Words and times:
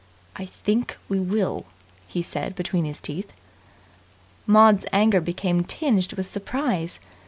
"I 0.35 0.45
think 0.45 0.97
we 1.09 1.19
will!" 1.19 1.67
he 2.07 2.23
said 2.23 2.55
between 2.55 2.85
his 2.85 3.01
teeth. 3.01 3.33
Maud's 4.47 4.87
anger 4.91 5.21
became 5.21 5.63
tinged 5.63 6.13
with 6.13 6.25
surprise. 6.25 6.99